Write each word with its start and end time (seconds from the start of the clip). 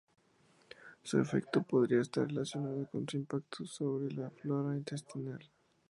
Su 1.03 1.19
efecto 1.21 1.61
podría 1.61 2.01
estar 2.01 2.25
relacionado 2.25 2.87
con 2.91 3.07
su 3.07 3.17
impacto 3.17 3.65
sobre 3.67 4.11
la 4.15 4.31
flora 4.31 4.75
intestinal. 4.75 5.45